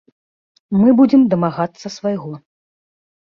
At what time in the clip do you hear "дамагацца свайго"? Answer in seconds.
1.33-2.33